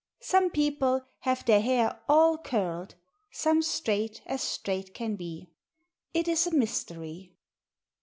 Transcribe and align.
Some 0.23 0.49
people 0.49 1.05
have 1.19 1.45
their 1.45 1.61
hair 1.61 2.01
all 2.09 2.35
curl'd, 2.39 2.95
Some 3.29 3.61
straight 3.61 4.23
as 4.25 4.41
straight 4.41 4.95
can 4.95 5.15
be. 5.15 5.51
It 6.11 6.27
is 6.27 6.47
a 6.47 6.55
Mystery. 6.55 7.33